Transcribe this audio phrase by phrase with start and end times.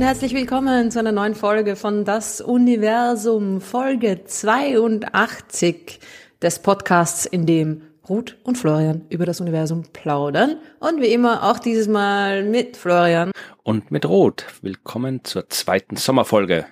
[0.00, 6.00] Und herzlich willkommen zu einer neuen Folge von Das Universum, Folge 82
[6.40, 10.56] des Podcasts, in dem Ruth und Florian über das Universum plaudern.
[10.78, 13.30] Und wie immer auch dieses Mal mit Florian.
[13.62, 14.46] Und mit Ruth.
[14.62, 16.64] Willkommen zur zweiten Sommerfolge.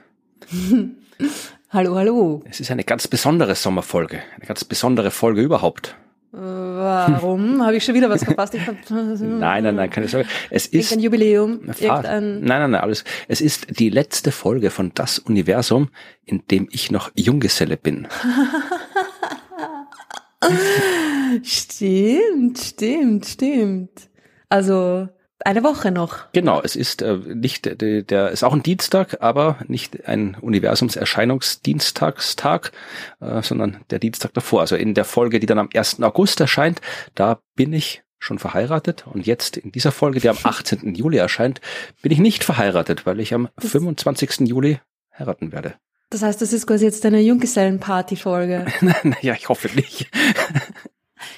[1.68, 2.42] hallo, hallo.
[2.48, 5.96] Es ist eine ganz besondere Sommerfolge, eine ganz besondere Folge überhaupt.
[6.30, 7.64] Warum?
[7.64, 8.54] Habe ich schon wieder was verpasst?
[8.90, 10.28] Nein, nein, nein, keine Sorge.
[10.50, 11.60] Es ist ein Jubiläum.
[11.78, 13.04] Irgendein nein, nein, nein, alles.
[13.28, 15.88] Es ist die letzte Folge von Das Universum,
[16.26, 18.08] in dem ich noch Junggeselle bin.
[21.42, 24.10] stimmt, stimmt, stimmt.
[24.50, 25.08] Also
[25.44, 26.30] eine Woche noch.
[26.32, 32.72] Genau, es ist äh, nicht der, der ist auch ein Dienstag, aber nicht ein Universumserscheinungsdienstagstag,
[33.20, 34.60] äh, sondern der Dienstag davor.
[34.62, 36.02] Also in der Folge, die dann am 1.
[36.02, 36.80] August erscheint,
[37.14, 40.94] da bin ich schon verheiratet und jetzt in dieser Folge, die am 18.
[40.94, 41.60] Juli erscheint,
[42.02, 44.40] bin ich nicht verheiratet, weil ich am 25.
[44.40, 44.80] Juli
[45.16, 45.74] heiraten werde.
[46.10, 48.66] Das heißt, das ist quasi jetzt eine Junggesellenparty-Folge.
[49.02, 50.10] naja, ich hoffe nicht.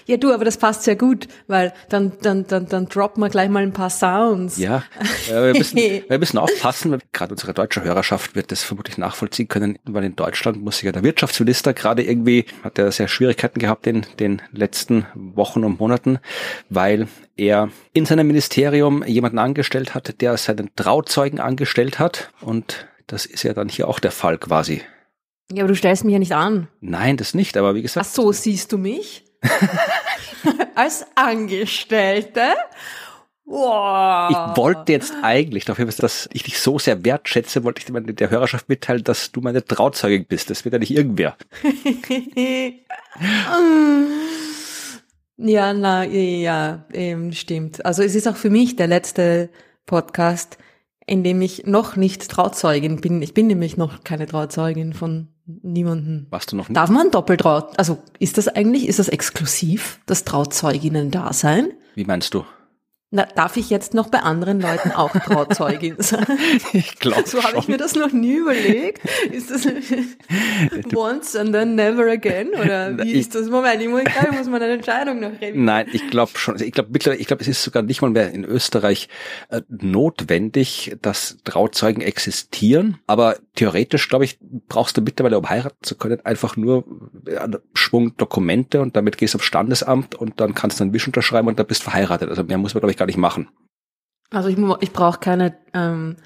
[0.06, 3.48] Ja, du, aber das passt sehr gut, weil dann, dann, dann, dann droppen wir gleich
[3.48, 4.58] mal ein paar Sounds.
[4.58, 4.82] Ja,
[5.28, 10.04] wir, müssen, wir müssen aufpassen, gerade unsere deutsche Hörerschaft wird das vermutlich nachvollziehen können, weil
[10.04, 14.06] in Deutschland muss sich ja der Wirtschaftsminister gerade irgendwie, hat er sehr Schwierigkeiten gehabt in
[14.18, 16.18] den letzten Wochen und Monaten,
[16.68, 23.26] weil er in seinem Ministerium jemanden angestellt hat, der seinen Trauzeugen angestellt hat und das
[23.26, 24.82] ist ja dann hier auch der Fall quasi.
[25.52, 26.68] Ja, aber du stellst mich ja nicht an.
[26.80, 28.06] Nein, das nicht, aber wie gesagt.
[28.08, 29.24] Ach so, siehst du mich?
[30.74, 32.54] Als Angestellte?
[33.50, 34.30] Wow.
[34.30, 38.68] Ich wollte jetzt eigentlich, dafür, dass ich dich so sehr wertschätze, wollte ich der Hörerschaft
[38.68, 40.50] mitteilen, dass du meine Trauzeugin bist.
[40.50, 41.36] Das wird ja nicht irgendwer.
[45.36, 47.84] ja, na, ja, eben, stimmt.
[47.84, 49.50] Also es ist auch für mich der letzte
[49.84, 50.56] Podcast,
[51.10, 53.20] in dem ich noch nicht Trauzeugin bin.
[53.20, 56.28] Ich bin nämlich noch keine Trauzeugin von niemanden.
[56.30, 56.76] Warst du noch nicht?
[56.76, 57.76] Darf man Doppeltraut?
[57.78, 61.72] Also ist das eigentlich, ist das exklusiv, das Trauzeuginnen da sein?
[61.96, 62.44] Wie meinst du?
[63.12, 66.24] Na, darf ich jetzt noch bei anderen Leuten auch Trauzeugin sein?
[66.72, 69.00] ich glaube So habe ich mir das noch nie überlegt.
[69.32, 69.66] Ist das
[70.94, 72.50] once and then never again?
[72.50, 73.48] Oder wie ist das?
[73.48, 75.64] Moment, ich muss, ich ich muss meine Entscheidung noch reden.
[75.64, 76.62] Nein, ich glaube schon.
[76.62, 79.08] Ich glaube mittlerweile, ich glaube, es ist sogar nicht mal mehr in Österreich
[79.48, 82.98] äh, notwendig, dass Trauzeugen existieren.
[83.08, 84.38] Aber theoretisch, glaube ich,
[84.68, 86.84] brauchst du mittlerweile, um heiraten zu können, einfach nur
[87.26, 91.08] einen Schwung Dokumente und damit gehst du aufs Standesamt und dann kannst du einen Wisch
[91.08, 92.30] unterschreiben und dann bist verheiratet.
[92.30, 93.48] Also mehr muss man, glaube ich, gar nicht machen.
[94.30, 96.16] Also ich, ich brauche keine ähm,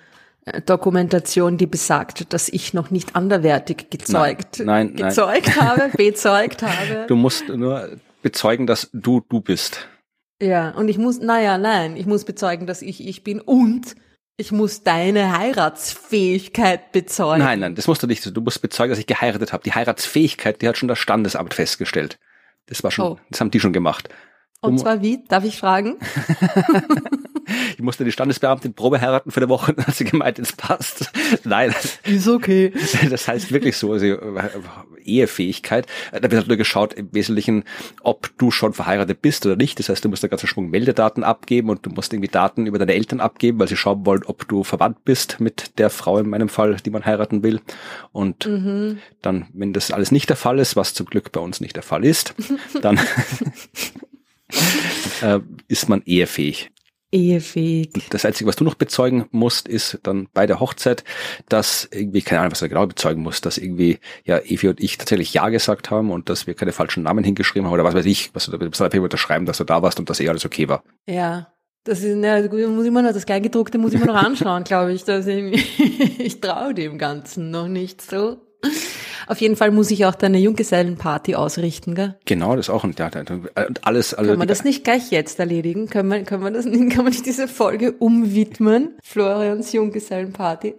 [0.67, 5.69] Dokumentation, die besagt, dass ich noch nicht anderwertig gezeugt, nein, nein, gezeugt nein.
[5.69, 7.07] habe, bezeugt habe.
[7.09, 9.89] Du musst nur bezeugen, dass du du bist.
[10.43, 13.95] Ja, und ich muss, naja, nein, ich muss bezeugen, dass ich ich bin und
[14.37, 17.43] ich muss deine Heiratsfähigkeit bezeugen.
[17.43, 18.37] Nein, nein, das musst du nicht.
[18.37, 19.63] Du musst bezeugen, dass ich geheiratet habe.
[19.63, 22.19] Die Heiratsfähigkeit, die hat schon das Standesamt festgestellt.
[22.67, 23.19] Das war schon, oh.
[23.31, 24.09] das haben die schon gemacht.
[24.67, 25.23] Und zwar wie?
[25.29, 25.97] Darf ich fragen?
[27.77, 31.11] ich musste die Standesbeamtin Probe heiraten für eine Woche, dann hat sie gemeint, es passt.
[31.45, 31.75] Nein.
[32.05, 32.73] Ist okay.
[33.11, 34.17] Das heißt wirklich so, also
[35.05, 35.87] Ehefähigkeit.
[36.13, 37.65] Da wird halt nur geschaut im Wesentlichen,
[38.03, 39.79] ob du schon verheiratet bist oder nicht.
[39.79, 42.79] Das heißt, du musst einen ganzen Schwung Meldedaten abgeben und du musst irgendwie Daten über
[42.79, 46.29] deine Eltern abgeben, weil sie schauen wollen, ob du verwandt bist mit der Frau in
[46.29, 47.61] meinem Fall, die man heiraten will.
[48.13, 48.99] Und mhm.
[49.23, 51.83] dann, wenn das alles nicht der Fall ist, was zum Glück bei uns nicht der
[51.83, 52.35] Fall ist,
[52.81, 52.99] dann
[55.23, 56.71] äh, ist man ehefähig.
[57.15, 57.93] Ehefähig.
[58.11, 61.05] Das Einzige, was du noch bezeugen musst, ist dann bei der Hochzeit,
[61.49, 64.99] dass irgendwie, keine Ahnung, was du genau bezeugen musst, dass irgendwie, ja, Evi und ich
[64.99, 68.07] tatsächlich Ja gesagt haben und dass wir keine falschen Namen hingeschrieben haben oder was weiß
[68.07, 70.69] ich, was du, musst einfach unterschreiben, dass du da warst und dass eh alles okay
[70.69, 70.83] war.
[71.07, 71.55] Ja.
[71.85, 74.93] Das ist, na, muss ich mir noch, das Kleingedruckte muss ich mir noch anschauen, glaube
[74.93, 75.05] ich.
[75.05, 75.79] Dass ich,
[76.19, 78.39] ich traue dem Ganzen noch nicht so.
[79.27, 82.15] Auf jeden Fall muss ich auch deine Junggesellenparty ausrichten, gell?
[82.25, 82.85] Genau, das auch.
[82.85, 84.29] Und, ja, und alles, alles.
[84.29, 85.89] Können wir das nicht gleich jetzt erledigen?
[85.89, 88.95] Können wir, können wir das, kann man nicht diese Folge umwidmen?
[89.03, 90.75] Florians Junggesellenparty.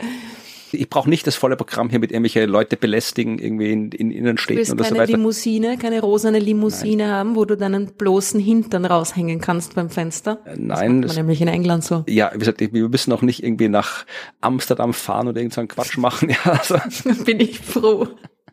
[0.71, 4.74] Ich brauche nicht das volle Programm hier mit irgendwelche Leute belästigen, irgendwie in, in Innenstädten
[4.74, 5.06] oder so weiter.
[5.06, 7.12] keine Limousine, keine rosane Limousine Nein.
[7.12, 10.39] haben, wo du deinen bloßen Hintern raushängen kannst beim Fenster?
[10.45, 11.01] Äh, nein.
[11.01, 12.03] Das macht man nämlich in England so.
[12.07, 14.06] Ja, wie gesagt, wir müssen auch nicht irgendwie nach
[14.42, 16.30] Amsterdam fahren oder irgendeinen Quatsch machen.
[16.36, 16.77] Ja, also.
[17.24, 18.07] Bin ich froh.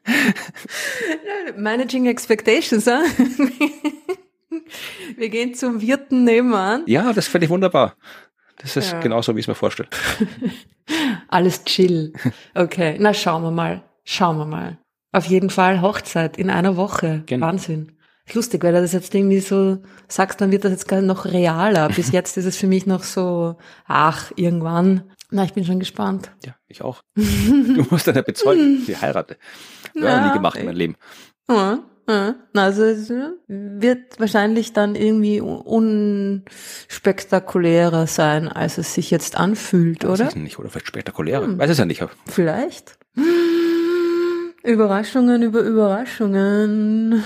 [1.56, 3.02] Managing Expectations, huh?
[5.16, 6.82] Wir gehen zum Wirten nebenan.
[6.86, 7.96] Ja, das finde ich wunderbar.
[8.58, 9.00] Das ist ja.
[9.00, 9.88] genauso, wie ich es mir vorstelle.
[11.28, 12.12] Alles chill.
[12.54, 13.82] Okay, na schauen wir mal.
[14.04, 14.78] Schauen wir mal.
[15.12, 17.22] Auf jeden Fall Hochzeit in einer Woche.
[17.26, 17.46] Genau.
[17.46, 17.92] Wahnsinn.
[18.32, 19.78] Lustig, weil du das jetzt irgendwie so
[20.08, 21.88] sagst, dann wird das jetzt gar noch realer.
[21.88, 23.56] Bis jetzt ist es für mich noch so,
[23.86, 25.10] ach, irgendwann.
[25.32, 26.30] Na, ich bin schon gespannt.
[26.44, 27.02] Ja, ich auch.
[27.16, 29.36] Du musst dann ja bezeugen, die heirate.
[29.94, 30.94] Ja, ja, nie gemacht in meinem Leben.
[31.48, 32.34] Ja, ja.
[32.54, 33.10] Also es
[33.48, 40.28] wird wahrscheinlich dann irgendwie unspektakulärer sein, als es sich jetzt anfühlt, Weiß oder?
[40.28, 41.46] ich nicht, oder vielleicht spektakulärer.
[41.46, 41.58] Hm.
[41.58, 42.04] Weiß es ja nicht.
[42.26, 42.98] Vielleicht.
[44.62, 47.24] Überraschungen über Überraschungen.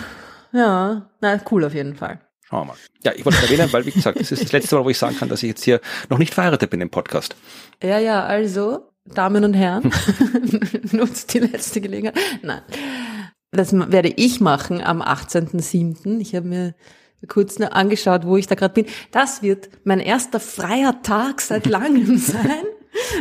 [0.52, 2.20] Ja, na cool auf jeden Fall.
[2.56, 2.78] Schauen wir mal.
[3.04, 4.96] Ja, ich wollte es erwähnen, weil, wie gesagt, das ist das letzte Mal, wo ich
[4.96, 7.36] sagen kann, dass ich jetzt hier noch nicht verheiratet bin im Podcast.
[7.82, 9.92] Ja, ja, also, Damen und Herren,
[10.92, 12.16] nutzt die letzte Gelegenheit.
[12.40, 12.62] Nein,
[13.50, 16.18] das werde ich machen am 18.07.
[16.18, 16.74] Ich habe mir
[17.28, 18.86] kurz angeschaut, wo ich da gerade bin.
[19.10, 22.64] Das wird mein erster freier Tag seit langem sein.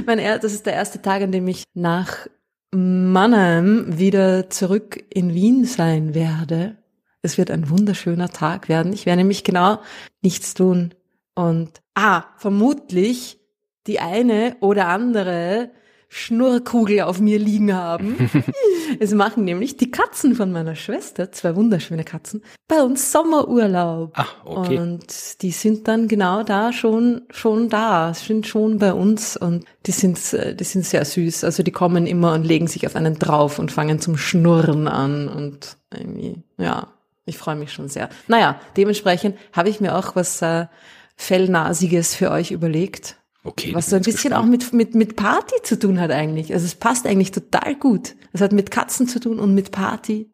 [0.05, 2.25] mein er das ist der erste Tag, an dem ich nach
[2.73, 6.77] Mannheim wieder zurück in Wien sein werde.
[7.25, 8.93] Es wird ein wunderschöner Tag werden.
[8.93, 9.79] Ich werde nämlich genau
[10.21, 10.93] nichts tun.
[11.33, 13.39] Und, ah, vermutlich
[13.87, 15.71] die eine oder andere
[16.07, 18.29] Schnurrkugel auf mir liegen haben.
[18.99, 24.13] es machen nämlich die Katzen von meiner Schwester, zwei wunderschöne Katzen, bei uns Sommerurlaub.
[24.15, 24.77] Ah, okay.
[24.77, 29.91] Und die sind dann genau da schon, schon da, sind schon bei uns und die
[29.91, 31.43] sind, die sind sehr süß.
[31.43, 35.27] Also die kommen immer und legen sich auf einen drauf und fangen zum Schnurren an
[35.27, 36.94] und irgendwie, ja,
[37.25, 38.09] ich freue mich schon sehr.
[38.27, 40.67] Naja, dementsprechend habe ich mir auch was äh,
[41.15, 43.17] Fellnasiges für euch überlegt.
[43.43, 43.73] Okay.
[43.75, 44.43] Was so ein bisschen gespannt.
[44.43, 46.53] auch mit, mit, mit Party zu tun hat eigentlich.
[46.53, 48.15] Also es passt eigentlich total gut.
[48.33, 50.31] Es hat mit Katzen zu tun und mit Party.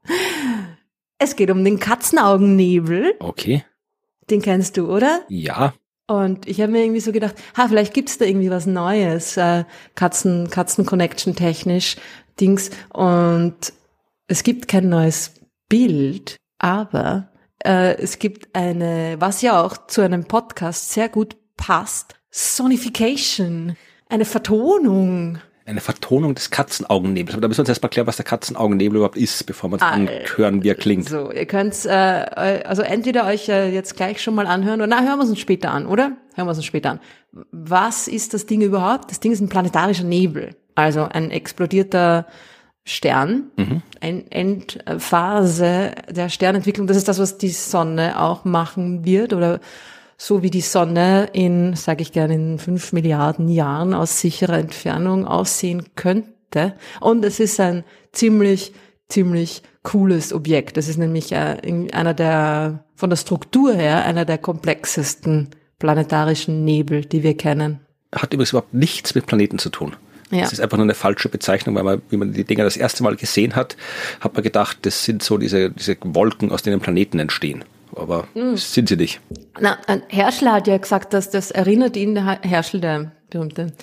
[1.18, 3.16] Es geht um den Katzenaugennebel.
[3.20, 3.66] Okay.
[4.30, 5.22] Den kennst du, oder?
[5.28, 5.74] Ja.
[6.08, 9.66] Und ich habe mir irgendwie so gedacht, ha, vielleicht gibt's da irgendwie was Neues, äh,
[9.96, 11.98] Katzen, Katzen-Connection technisch,
[12.40, 12.72] Dings.
[12.90, 13.74] Und
[14.28, 15.34] es gibt kein neues
[15.70, 17.28] Bild, aber
[17.66, 23.76] äh, es gibt eine, was ja auch zu einem Podcast sehr gut passt, Sonification,
[24.10, 25.40] eine Vertonung.
[25.66, 27.34] Eine Vertonung des Katzenaugennebels.
[27.34, 29.82] Aber da müssen wir uns erstmal klären, was der Katzenaugennebel überhaupt ist, bevor wir uns
[29.84, 31.10] ah, anhören, wie er klingt.
[31.10, 35.02] So, ihr könnt äh, also entweder euch äh, jetzt gleich schon mal anhören oder na,
[35.02, 36.18] hören wir es uns später an, oder?
[36.36, 37.00] Hören wir es uns später an.
[37.52, 39.10] Was ist das Ding überhaupt?
[39.10, 40.56] Das Ding ist ein planetarischer Nebel.
[40.76, 42.28] Also ein explodierter
[42.84, 43.82] Stern, mhm.
[44.00, 46.88] ein Endphase der Sternentwicklung.
[46.88, 49.60] Das ist das, was die Sonne auch machen wird oder
[50.18, 55.26] so wie die Sonne in, sage ich gerne, in fünf Milliarden Jahren aus sicherer Entfernung
[55.26, 56.76] aussehen könnte.
[57.00, 58.74] Und es ist ein ziemlich,
[59.10, 60.78] ziemlich cooles Objekt.
[60.78, 65.50] Das ist nämlich äh, einer der, von der Struktur her, einer der komplexesten
[65.80, 67.80] planetarischen Nebel, die wir kennen.
[68.14, 69.96] Hat übrigens überhaupt nichts mit Planeten zu tun.
[70.32, 70.42] Ja.
[70.42, 73.04] Das ist einfach nur eine falsche Bezeichnung, weil man, wie man die Dinger das erste
[73.04, 73.78] Mal gesehen hat,
[74.20, 77.64] hat man gedacht, das sind so diese, diese Wolken, aus denen Planeten entstehen
[77.96, 78.58] aber mhm.
[78.58, 79.20] sind sie nicht.
[79.60, 83.74] Na, Herschel hat ja gesagt, dass das erinnert ihn, der Herschel, der berühmte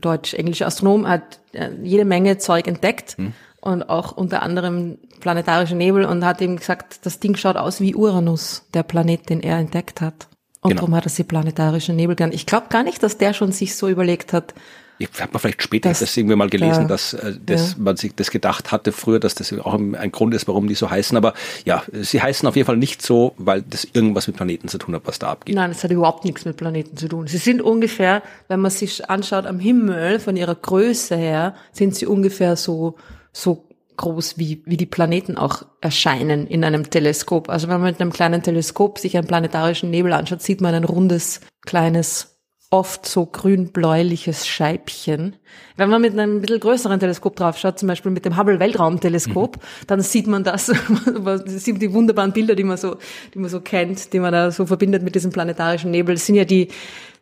[0.00, 3.32] deutsch-englische Astronom, hat äh, jede Menge Zeug entdeckt mhm.
[3.60, 7.94] und auch unter anderem planetarische Nebel und hat ihm gesagt, das Ding schaut aus wie
[7.94, 10.28] Uranus, der Planet, den er entdeckt hat.
[10.60, 10.82] Und genau.
[10.82, 12.34] darum hat er sie planetarische Nebel genannt.
[12.34, 14.54] Ich glaube gar nicht, dass der schon sich so überlegt hat,
[14.98, 17.76] ich habe mal vielleicht später das, das irgendwie mal gelesen, ja, dass, äh, dass ja.
[17.78, 20.90] man sich das gedacht hatte früher, dass das auch ein Grund ist, warum die so
[20.90, 21.16] heißen.
[21.16, 24.78] Aber ja, sie heißen auf jeden Fall nicht so, weil das irgendwas mit Planeten zu
[24.78, 25.54] tun hat, was da abgeht.
[25.54, 27.26] Nein, es hat überhaupt nichts mit Planeten zu tun.
[27.26, 32.06] Sie sind ungefähr, wenn man sich anschaut am Himmel, von ihrer Größe her, sind sie
[32.06, 32.96] ungefähr so,
[33.32, 37.48] so groß, wie, wie die Planeten auch erscheinen in einem Teleskop.
[37.50, 40.84] Also wenn man mit einem kleinen Teleskop sich einen planetarischen Nebel anschaut, sieht man ein
[40.84, 42.37] rundes, kleines
[42.70, 45.36] oft so grün-bläuliches Scheibchen.
[45.76, 49.86] Wenn man mit einem bisschen größeren Teleskop draufschaut, zum Beispiel mit dem Hubble Weltraumteleskop, mhm.
[49.86, 50.66] dann sieht man das,
[51.46, 52.96] sieht die wunderbaren Bilder, die man so,
[53.32, 56.14] die man so kennt, die man da so verbindet mit diesem planetarischen Nebel.
[56.14, 56.68] Das sind ja die,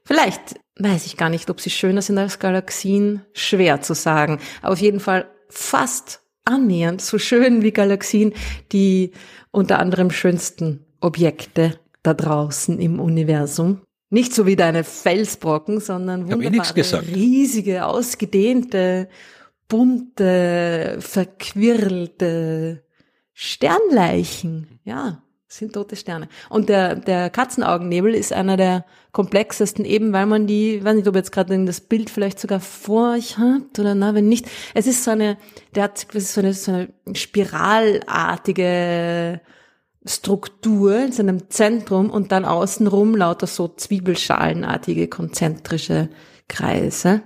[0.04, 4.40] vielleicht weiß ich gar nicht, ob sie schöner sind als Galaxien, schwer zu sagen.
[4.62, 8.32] Aber auf jeden Fall fast annähernd so schön wie Galaxien,
[8.72, 9.12] die
[9.52, 13.80] unter anderem schönsten Objekte da draußen im Universum.
[14.08, 19.08] Nicht so wie deine Felsbrocken, sondern wunderbare, riesige, ausgedehnte,
[19.68, 22.84] bunte, verquirlte
[23.32, 24.80] Sternleichen.
[24.84, 26.28] Ja, sind tote Sterne.
[26.48, 31.16] Und der, der Katzenaugennebel ist einer der komplexesten, eben weil man die, weiß nicht, ob
[31.16, 34.46] jetzt gerade das Bild vielleicht sogar vor euch habt oder na, wenn nicht.
[34.74, 35.38] Es ist so eine,
[35.74, 39.40] der hat, das ist so eine, so eine spiralartige
[40.06, 46.08] Struktur in seinem Zentrum und dann außenrum lauter so zwiebelschalenartige konzentrische
[46.48, 47.22] Kreise.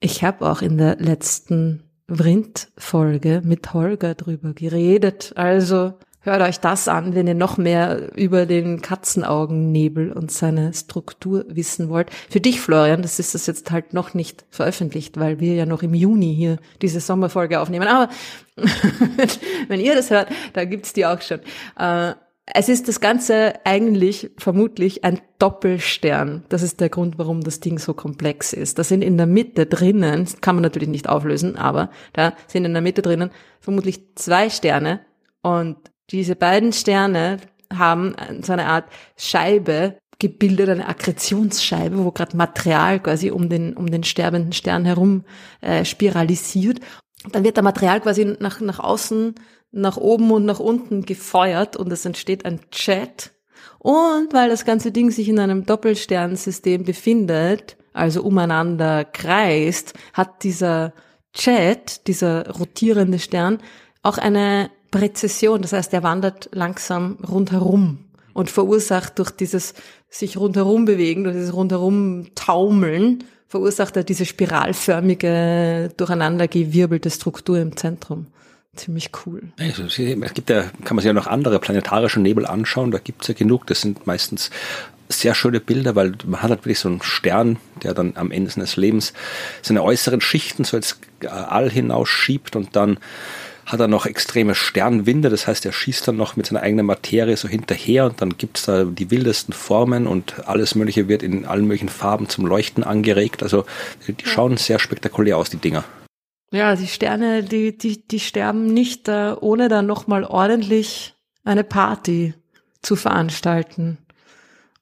[0.00, 5.32] Ich habe auch in der letzten Vrind-Folge mit Holger drüber geredet.
[5.36, 11.46] Also Hört euch das an, wenn ihr noch mehr über den Katzenaugennebel und seine Struktur
[11.48, 12.10] wissen wollt.
[12.28, 15.82] Für dich, Florian, das ist das jetzt halt noch nicht veröffentlicht, weil wir ja noch
[15.82, 17.88] im Juni hier diese Sommerfolge aufnehmen.
[17.88, 18.10] Aber
[19.68, 21.40] wenn ihr das hört, da gibt's die auch schon.
[21.78, 22.12] Äh,
[22.52, 26.44] es ist das Ganze eigentlich vermutlich ein Doppelstern.
[26.50, 28.78] Das ist der Grund, warum das Ding so komplex ist.
[28.78, 32.72] Da sind in der Mitte drinnen, kann man natürlich nicht auflösen, aber da sind in
[32.72, 35.00] der Mitte drinnen vermutlich zwei Sterne
[35.42, 35.76] und
[36.10, 37.38] diese beiden Sterne
[37.72, 38.86] haben so eine Art
[39.16, 45.24] Scheibe gebildet, eine Akkretionsscheibe, wo gerade Material quasi um den, um den sterbenden Stern herum
[45.60, 46.80] äh, spiralisiert.
[47.32, 49.34] Dann wird der Material quasi nach, nach außen,
[49.72, 53.32] nach oben und nach unten gefeuert und es entsteht ein Jet.
[53.78, 60.92] Und weil das ganze Ding sich in einem Doppelsternsystem befindet, also umeinander kreist, hat dieser
[61.34, 63.58] Jet, dieser rotierende Stern,
[64.02, 65.62] auch eine Präzision.
[65.62, 67.98] Das heißt, er wandert langsam rundherum
[68.32, 69.74] und verursacht durch dieses
[70.08, 78.26] sich rundherum bewegen, durch dieses rundherum taumeln, verursacht er diese spiralförmige, durcheinandergewirbelte Struktur im Zentrum.
[78.76, 79.52] Ziemlich cool.
[79.58, 79.96] Also, es
[80.34, 83.66] gibt ja, kann man sich ja noch andere planetarische Nebel anschauen, da gibt's ja genug.
[83.66, 84.50] Das sind meistens
[85.08, 88.50] sehr schöne Bilder, weil man hat halt wirklich so einen Stern, der dann am Ende
[88.50, 89.12] seines Lebens
[89.60, 92.98] seine äußeren Schichten so ins All hinausschiebt und dann
[93.70, 97.36] hat er noch extreme Sternwinde, das heißt, er schießt dann noch mit seiner eigenen Materie
[97.36, 101.66] so hinterher und dann gibt's da die wildesten Formen und alles Mögliche wird in allen
[101.66, 103.42] möglichen Farben zum Leuchten angeregt.
[103.42, 103.64] Also
[104.06, 104.26] die ja.
[104.26, 105.84] schauen sehr spektakulär aus, die Dinger.
[106.52, 112.34] Ja, die Sterne, die, die, die sterben nicht, äh, ohne dann nochmal ordentlich eine Party
[112.82, 113.98] zu veranstalten.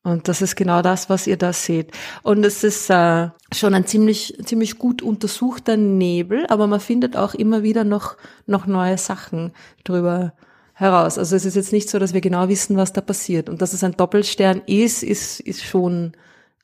[0.05, 1.93] Und das ist genau das, was ihr da seht.
[2.23, 7.35] Und es ist äh, schon ein ziemlich, ziemlich gut untersuchter Nebel, aber man findet auch
[7.35, 9.52] immer wieder noch, noch neue Sachen
[9.85, 10.33] drüber
[10.73, 11.19] heraus.
[11.19, 13.49] Also es ist jetzt nicht so, dass wir genau wissen, was da passiert.
[13.49, 16.12] Und dass es ein Doppelstern ist, ist, ist schon,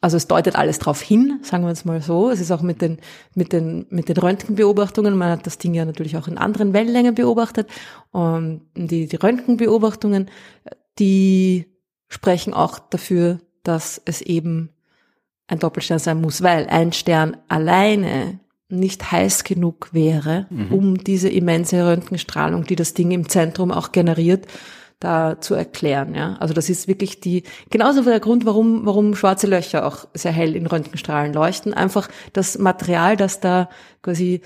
[0.01, 2.31] also es deutet alles darauf hin, sagen wir es mal so.
[2.31, 2.99] Es ist auch mit den,
[3.35, 7.17] mit den, mit den Röntgenbeobachtungen, man hat das Ding ja natürlich auch in anderen Wellenlängen
[7.17, 7.69] beobachtet.
[8.13, 10.31] Und die, die Röntgenbeobachtungen,
[11.01, 11.74] die
[12.15, 14.71] sprechen auch dafür, dass es eben
[15.49, 20.73] ein Doppelstern sein muss, weil ein Stern alleine nicht heiß genug wäre, mhm.
[20.73, 24.47] um diese immense Röntgenstrahlung, die das Ding im Zentrum auch generiert,
[25.01, 26.15] da zu erklären.
[26.15, 26.37] Ja?
[26.39, 30.55] Also das ist wirklich die, genauso der Grund, warum, warum schwarze Löcher auch sehr hell
[30.55, 31.75] in Röntgenstrahlen leuchten.
[31.75, 33.69] Einfach das Material, das da
[34.03, 34.41] quasi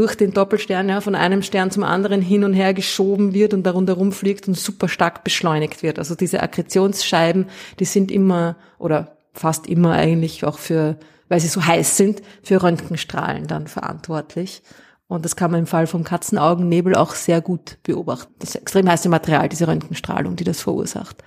[0.00, 3.64] durch den Doppelstern ja von einem Stern zum anderen hin und her geschoben wird und
[3.64, 5.98] darunter rumfliegt und super stark beschleunigt wird.
[5.98, 10.96] Also diese Akkretionsscheiben, die sind immer oder fast immer eigentlich auch für,
[11.28, 14.62] weil sie so heiß sind, für Röntgenstrahlen dann verantwortlich.
[15.06, 18.32] Und das kann man im Fall vom Katzenaugennebel auch sehr gut beobachten.
[18.38, 21.22] Das extrem heiße Material, diese Röntgenstrahlung, die das verursacht.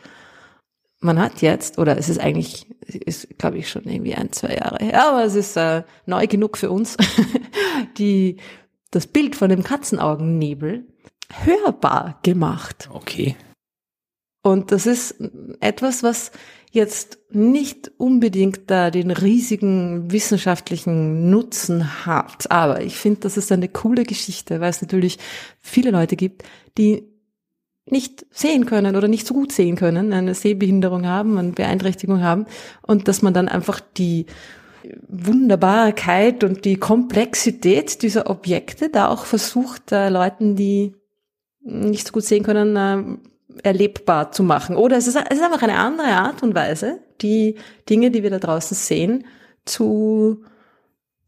[0.99, 4.83] Man hat jetzt, oder es ist eigentlich, ist glaube ich schon irgendwie ein, zwei Jahre
[4.83, 6.97] her, aber es ist äh, neu genug für uns,
[7.97, 8.37] die
[8.95, 10.85] das Bild von dem Katzenaugennebel
[11.29, 12.89] hörbar gemacht.
[12.91, 13.35] Okay.
[14.43, 15.15] Und das ist
[15.61, 16.31] etwas, was
[16.71, 22.51] jetzt nicht unbedingt da den riesigen wissenschaftlichen Nutzen hat.
[22.51, 25.17] Aber ich finde, das ist eine coole Geschichte, weil es natürlich
[25.59, 26.43] viele Leute gibt,
[26.77, 27.03] die
[27.85, 32.45] nicht sehen können oder nicht so gut sehen können, eine Sehbehinderung haben, eine Beeinträchtigung haben
[32.81, 34.25] und dass man dann einfach die
[35.07, 40.95] Wunderbarkeit und die Komplexität dieser Objekte da auch versucht, äh, Leuten, die
[41.61, 43.17] nicht so gut sehen können, äh,
[43.63, 44.75] erlebbar zu machen.
[44.75, 47.55] Oder es ist, es ist einfach eine andere Art und Weise, die
[47.89, 49.25] Dinge, die wir da draußen sehen,
[49.65, 50.43] zu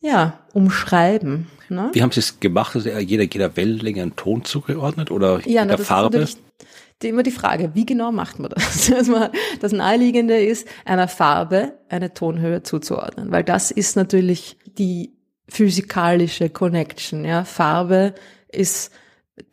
[0.02, 1.48] ja, umschreiben.
[1.70, 1.90] Ne?
[1.94, 2.76] Wie haben Sie es gemacht?
[2.76, 6.28] Also jeder, jeder Wellenlänge einen Ton zugeordnet oder ja, jeder na, Farbe?
[7.02, 8.92] Die, immer die Frage, wie genau macht man das?
[8.96, 9.28] Also
[9.60, 15.14] das Naheliegende ist, einer Farbe eine Tonhöhe zuzuordnen, weil das ist natürlich die
[15.48, 17.26] physikalische Connection.
[17.26, 17.44] Ja?
[17.44, 18.16] Farbe
[18.48, 18.92] ist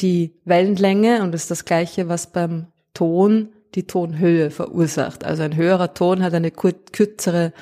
[0.00, 5.24] die Wellenlänge und ist das gleiche, was beim Ton die Tonhöhe verursacht.
[5.24, 7.52] Also ein höherer Ton hat eine kürzere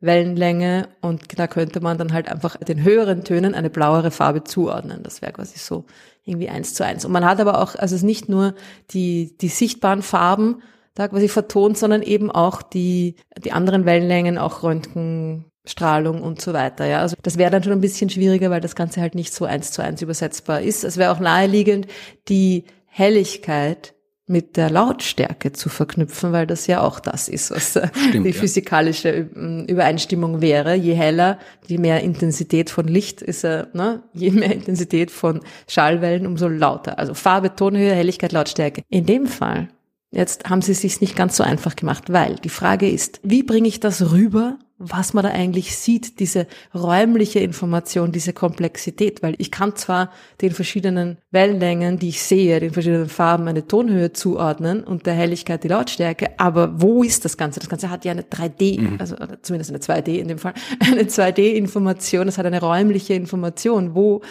[0.00, 5.02] Wellenlänge und da könnte man dann halt einfach den höheren Tönen eine blauere Farbe zuordnen.
[5.02, 5.86] Das wäre quasi so
[6.24, 7.04] irgendwie eins zu eins.
[7.04, 8.54] Und man hat aber auch, also es ist nicht nur
[8.90, 10.62] die, die sichtbaren Farben
[10.94, 16.86] da quasi vertont, sondern eben auch die, die anderen Wellenlängen, auch Röntgenstrahlung und so weiter.
[16.86, 19.46] Ja, also das wäre dann schon ein bisschen schwieriger, weil das Ganze halt nicht so
[19.46, 20.84] eins zu eins übersetzbar ist.
[20.84, 21.88] Es wäre auch naheliegend,
[22.28, 23.94] die Helligkeit
[24.28, 28.32] mit der Lautstärke zu verknüpfen, weil das ja auch das ist, was äh, Stimmt, die
[28.32, 30.74] physikalische ähm, Übereinstimmung wäre.
[30.74, 34.02] Je heller, je mehr Intensität von Licht ist er, ne?
[34.12, 36.98] je mehr Intensität von Schallwellen, umso lauter.
[36.98, 38.82] Also Farbe, Tonhöhe, Helligkeit, Lautstärke.
[38.88, 39.68] In dem Fall,
[40.10, 43.42] jetzt haben sie es sich nicht ganz so einfach gemacht, weil die Frage ist, wie
[43.42, 49.34] bringe ich das rüber, was man da eigentlich sieht, diese räumliche Information, diese Komplexität, weil
[49.38, 54.84] ich kann zwar den verschiedenen Wellenlängen, die ich sehe, den verschiedenen Farben eine Tonhöhe zuordnen
[54.84, 57.58] und der Helligkeit die Lautstärke, aber wo ist das Ganze?
[57.58, 61.02] Das Ganze hat ja eine 3D, also oder zumindest eine 2D in dem Fall, eine
[61.02, 64.22] 2D-Information, es hat eine räumliche Information, wo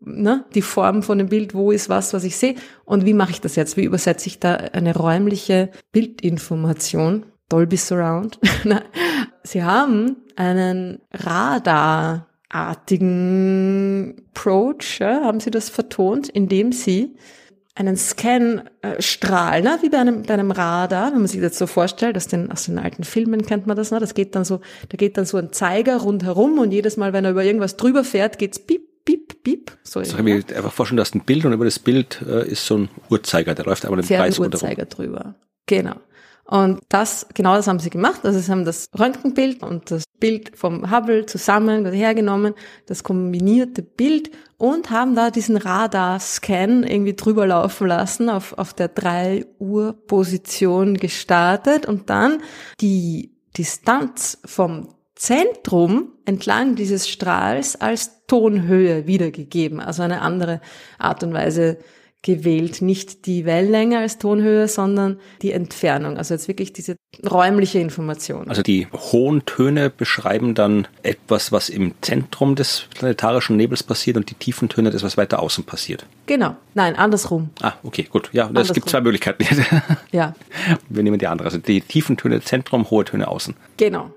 [0.00, 3.32] ne, die Form von dem Bild, wo ist was, was ich sehe und wie mache
[3.32, 3.76] ich das jetzt?
[3.76, 7.26] Wie übersetze ich da eine räumliche Bildinformation?
[7.48, 8.40] Dolby Surround.
[9.44, 12.26] Sie haben einen radarartigen
[14.30, 17.16] Approach, ja, haben Sie das vertont, indem Sie
[17.76, 22.16] einen Scan-Strahl, ne, wie bei einem, bei einem Radar, wenn man sich das so vorstellt,
[22.16, 24.96] aus den, aus den alten Filmen kennt man das, ne, das geht dann so, da
[24.96, 28.38] geht dann so ein Zeiger rundherum und jedes Mal, wenn er über irgendwas drüber fährt,
[28.38, 29.72] geht's piep, piep, piep.
[29.82, 32.66] So Das habe ich einfach vorstellen, dass ein Bild und über das Bild äh, ist
[32.66, 34.44] so ein Uhrzeiger, der läuft aber im fährt Kreis ein.
[34.44, 35.34] Uhrzeiger drüber.
[35.64, 35.96] Genau.
[36.44, 38.20] Und das, genau das haben sie gemacht.
[38.24, 42.54] Also sie haben das Röntgenbild und das Bild vom Hubble zusammen hergenommen,
[42.86, 48.88] das kombinierte Bild und haben da diesen Radar-Scan irgendwie drüber laufen lassen, auf, auf der
[48.88, 52.38] 3 Uhr Position gestartet und dann
[52.80, 60.60] die Distanz vom Zentrum entlang dieses Strahls als Tonhöhe wiedergegeben, also eine andere
[60.98, 61.78] Art und Weise
[62.22, 62.82] gewählt.
[62.82, 66.18] Nicht die Wellenlänge als Tonhöhe, sondern die Entfernung.
[66.18, 66.96] Also jetzt wirklich diese
[67.30, 68.48] räumliche Information.
[68.50, 74.28] Also die hohen Töne beschreiben dann etwas, was im Zentrum des planetarischen Nebels passiert und
[74.28, 76.04] die tiefen Töne das, was weiter außen passiert.
[76.26, 76.56] Genau.
[76.74, 77.50] Nein, andersrum.
[77.62, 78.28] Ah, okay, gut.
[78.32, 79.44] Ja, es gibt zwei Möglichkeiten.
[80.12, 80.34] Ja,
[80.88, 81.46] Wir nehmen die andere.
[81.46, 83.54] Also die tiefen Töne Zentrum, hohe Töne außen.
[83.78, 84.10] genau.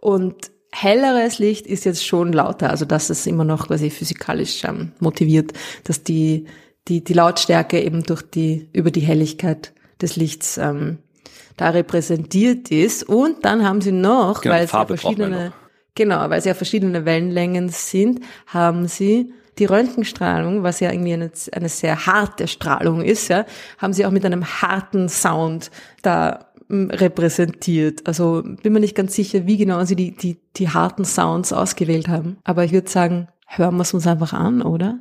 [0.00, 2.70] Und helleres Licht ist jetzt schon lauter.
[2.70, 5.52] Also das ist immer noch quasi physikalisch ähm, motiviert,
[5.84, 6.46] dass die,
[6.88, 10.98] die, die Lautstärke eben durch die, über die Helligkeit des Lichts ähm,
[11.56, 13.02] da repräsentiert ist.
[13.02, 15.52] Und dann haben sie noch, Genau, weil es ja verschiedene,
[15.94, 21.30] genau, weil es ja verschiedene Wellenlängen sind, haben sie die Röntgenstrahlung, was ja irgendwie eine,
[21.52, 23.44] eine sehr harte Strahlung ist, ja,
[23.76, 25.70] haben sie auch mit einem harten Sound
[26.02, 28.06] da repräsentiert.
[28.06, 32.08] Also bin mir nicht ganz sicher, wie genau sie die, die, die harten Sounds ausgewählt
[32.08, 32.38] haben.
[32.44, 35.00] Aber ich würde sagen, hören wir es uns einfach an, oder?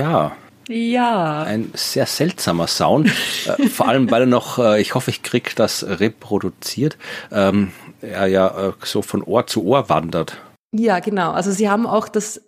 [0.00, 0.36] Ja,
[0.68, 1.42] Ja.
[1.42, 3.08] ein sehr seltsamer Sound.
[3.46, 6.96] äh, vor allem, weil er noch, äh, ich hoffe, ich krieg das reproduziert,
[7.30, 10.38] ähm, er ja äh, so von Ohr zu Ohr wandert.
[10.72, 11.32] Ja, genau.
[11.32, 12.40] Also sie haben auch das,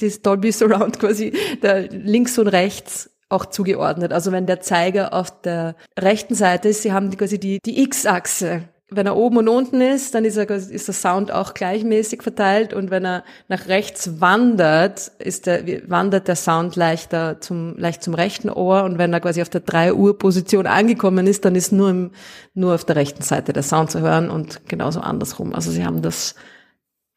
[0.00, 4.12] das Dolby Surround quasi da links und rechts auch zugeordnet.
[4.12, 8.68] Also wenn der Zeiger auf der rechten Seite ist, sie haben quasi die, die X-Achse.
[8.88, 12.72] Wenn er oben und unten ist, dann ist, er, ist der Sound auch gleichmäßig verteilt
[12.72, 18.14] und wenn er nach rechts wandert, ist der, wandert der Sound leichter zum, leicht zum
[18.14, 21.72] rechten Ohr und wenn er quasi auf der 3 Uhr Position angekommen ist, dann ist
[21.72, 22.10] nur im,
[22.54, 25.52] nur auf der rechten Seite der Sound zu hören und genauso andersrum.
[25.52, 26.36] Also sie haben das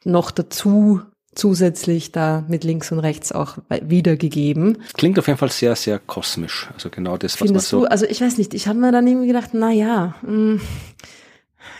[0.05, 1.01] noch dazu
[1.35, 4.79] zusätzlich da mit links und rechts auch wiedergegeben.
[4.93, 6.69] Klingt auf jeden Fall sehr, sehr kosmisch.
[6.73, 7.81] Also genau das, was man Findest so.
[7.81, 10.59] du, also ich weiß nicht, ich habe mir dann irgendwie gedacht, na ja, mh,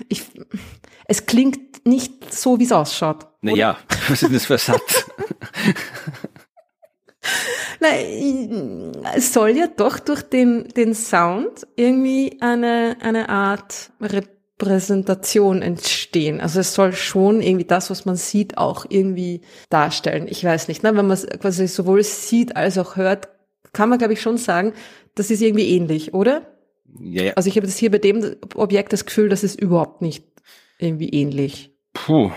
[0.07, 0.23] ich,
[1.07, 3.27] es klingt nicht so, wie es ausschaut.
[3.41, 3.77] Naja,
[4.09, 5.05] was ist das für ein Satz?
[7.81, 8.49] Ich-
[9.15, 16.41] es soll ja doch durch den, den Sound irgendwie eine, eine Art Repräsentation entstehen.
[16.41, 20.27] Also es soll schon irgendwie das, was man sieht, auch irgendwie darstellen.
[20.29, 20.89] Ich weiß nicht, ne?
[20.95, 23.29] wenn man es quasi sowohl sieht als auch hört,
[23.73, 24.73] kann man glaube ich schon sagen,
[25.15, 26.58] das ist irgendwie ähnlich, oder?
[26.99, 27.33] Ja, ja.
[27.33, 30.25] Also ich habe das hier bei dem Objekt das Gefühl, das ist überhaupt nicht
[30.79, 31.71] irgendwie ähnlich.
[31.93, 32.31] Puh.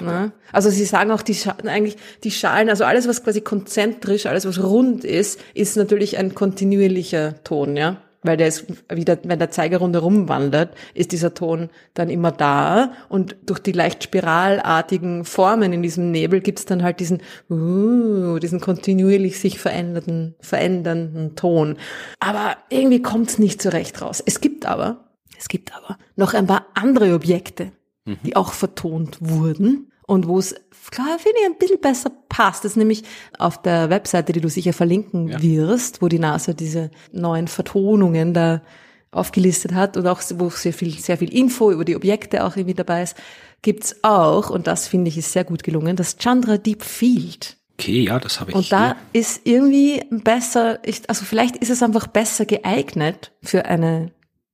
[0.00, 0.32] Ne?
[0.52, 4.46] Also sie sagen auch, die Schalen, eigentlich die Schalen, also alles, was quasi konzentrisch, alles,
[4.46, 8.02] was rund ist, ist natürlich ein kontinuierlicher Ton, ja.
[8.22, 12.92] Weil der ist wieder, wenn der Zeiger rundherum wandert, ist dieser Ton dann immer da
[13.08, 18.60] und durch die leicht spiralartigen Formen in diesem Nebel gibt's dann halt diesen, uh, diesen
[18.60, 21.76] kontinuierlich sich verändernden, verändernden Ton.
[22.18, 24.22] Aber irgendwie kommt's nicht so recht raus.
[24.24, 27.72] Es gibt aber, es gibt aber noch ein paar andere Objekte,
[28.04, 28.18] mhm.
[28.24, 30.54] die auch vertont wurden und wo es,
[30.90, 32.64] klar, finde ich, ein bisschen besser passt.
[32.64, 33.02] Das ist nämlich
[33.38, 35.42] auf der Webseite, die du sicher verlinken ja.
[35.42, 38.62] wirst, wo die NASA diese neuen Vertonungen da
[39.10, 42.74] aufgelistet hat und auch, wo sehr viel, sehr viel Info über die Objekte auch irgendwie
[42.74, 43.16] dabei ist,
[43.60, 47.58] gibt's auch, und das finde ich ist sehr gut gelungen, das Chandra Deep Field.
[47.74, 48.56] Okay, ja, das habe ich.
[48.56, 49.20] Und da hier.
[49.20, 54.10] ist irgendwie besser, ich, also vielleicht ist es einfach besser geeignet für eine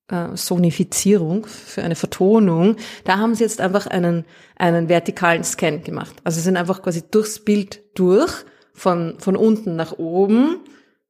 [0.09, 4.25] äh, Sonifizierung, für eine Vertonung, da haben sie jetzt einfach einen,
[4.57, 6.17] einen vertikalen Scan gemacht.
[6.25, 8.33] Also sind einfach quasi durchs Bild durch,
[8.73, 10.61] von, von unten nach oben,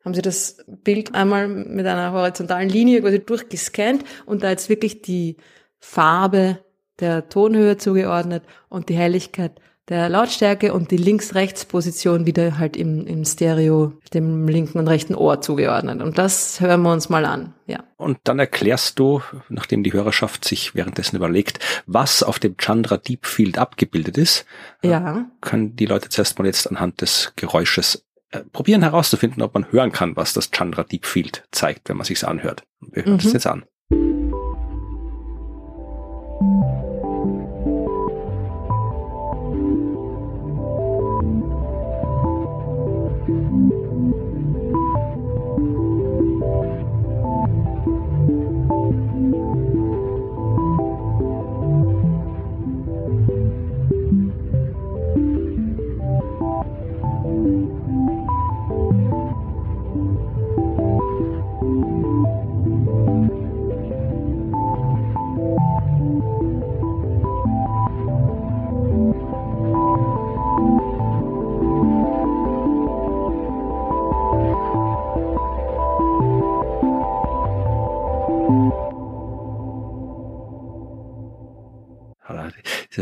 [0.05, 5.01] haben sie das Bild einmal mit einer horizontalen Linie quasi durchgescannt und da jetzt wirklich
[5.03, 5.39] die
[5.81, 6.59] Farbe
[7.01, 13.25] der Tonhöhe zugeordnet und die Helligkeit der Lautstärke und die Links-Rechts-Position wieder halt im, im
[13.25, 16.01] Stereo dem linken und rechten Ohr zugeordnet.
[16.01, 17.85] Und das hören wir uns mal an, ja.
[17.97, 23.27] Und dann erklärst du, nachdem die Hörerschaft sich währenddessen überlegt, was auf dem Chandra Deep
[23.27, 24.47] Field abgebildet ist,
[24.83, 25.27] ja.
[25.41, 29.93] können die Leute zuerst mal jetzt anhand des Geräusches äh, probieren herauszufinden, ob man hören
[29.93, 32.65] kann, was das Chandra Deep Field zeigt, wenn man sich's anhört.
[32.81, 33.19] Wir hören mhm.
[33.19, 33.65] das jetzt an.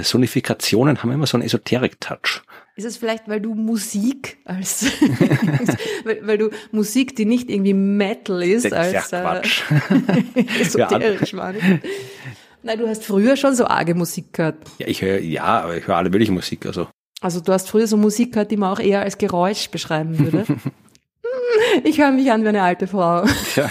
[0.02, 2.42] Diese Sonifikationen haben immer so einen Esoterik-Touch.
[2.74, 4.84] Ist es vielleicht, weil du Musik als,
[6.04, 9.62] weil, weil, du Musik, die nicht irgendwie Metal ist, das als ja, Quatsch.
[10.34, 11.54] Äh, esoterisch war.
[12.62, 14.56] Nein, du hast früher schon so arge Musik gehört.
[14.78, 16.88] Ja, ich höre, ja, aber ich höre alle mögliche Musik, also.
[17.20, 20.44] Also du hast früher so Musik gehört, die man auch eher als Geräusch beschreiben würde.
[21.84, 23.24] ich höre mich an wie eine alte Frau.
[23.54, 23.70] Ja.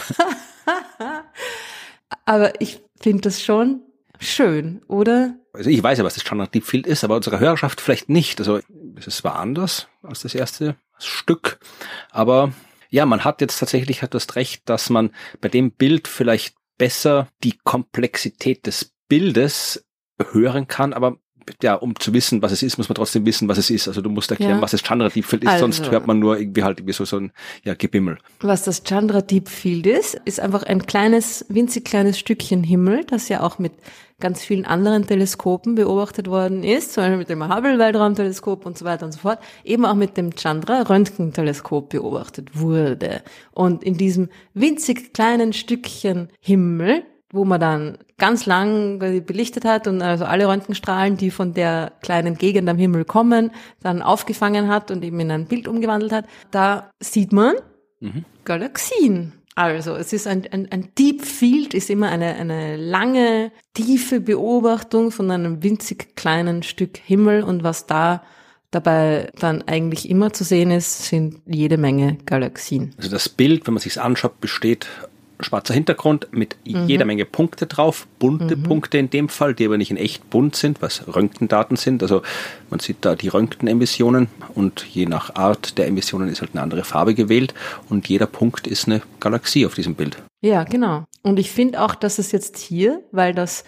[2.25, 3.81] aber ich finde das schon
[4.19, 5.35] schön, oder?
[5.53, 8.39] Also ich weiß ja, was das Standard Deep Field ist, aber unsere Hörerschaft vielleicht nicht.
[8.39, 8.59] Also
[8.95, 11.59] es war anders als das erste Stück.
[12.09, 12.53] Aber
[12.89, 17.27] ja, man hat jetzt tatsächlich hat das recht, dass man bei dem Bild vielleicht besser
[17.43, 19.85] die Komplexität des Bildes
[20.31, 21.17] hören kann, aber
[21.61, 23.87] ja, um zu wissen, was es ist, muss man trotzdem wissen, was es ist.
[23.87, 24.61] Also du musst erklären, ja.
[24.61, 27.05] was das Chandra Deep Field ist, also, sonst hört man nur irgendwie halt irgendwie so,
[27.05, 27.31] so ein
[27.63, 28.17] ja, Gebimmel.
[28.41, 33.29] Was das Chandra Deep Field ist, ist einfach ein kleines, winzig kleines Stückchen Himmel, das
[33.29, 33.73] ja auch mit
[34.21, 39.05] ganz vielen anderen Teleskopen beobachtet worden ist, zum Beispiel mit dem Hubble-Weltraumteleskop und so weiter
[39.05, 43.23] und so fort, eben auch mit dem Chandra-Röntgenteleskop beobachtet wurde.
[43.51, 50.01] Und in diesem winzig kleinen Stückchen Himmel wo man dann ganz lang belichtet hat und
[50.01, 55.03] also alle Röntgenstrahlen, die von der kleinen Gegend am Himmel kommen, dann aufgefangen hat und
[55.03, 57.55] eben in ein Bild umgewandelt hat, da sieht man
[57.99, 58.25] mhm.
[58.45, 59.33] Galaxien.
[59.55, 65.11] Also es ist ein, ein, ein Deep Field, ist immer eine, eine lange, tiefe Beobachtung
[65.11, 68.23] von einem winzig kleinen Stück Himmel und was da
[68.71, 72.93] dabei dann eigentlich immer zu sehen ist, sind jede Menge Galaxien.
[72.97, 74.87] Also das Bild, wenn man sich anschaut, besteht
[75.43, 76.87] schwarzer Hintergrund mit mhm.
[76.87, 78.63] jeder Menge Punkte drauf, bunte mhm.
[78.63, 82.01] Punkte in dem Fall, die aber nicht in echt bunt sind, was Röntgendaten sind.
[82.01, 82.21] Also
[82.69, 86.83] man sieht da die Röntgenemissionen und je nach Art der Emissionen ist halt eine andere
[86.83, 87.53] Farbe gewählt
[87.89, 90.17] und jeder Punkt ist eine Galaxie auf diesem Bild.
[90.41, 91.05] Ja, genau.
[91.23, 93.63] Und ich finde auch, dass es jetzt hier, weil das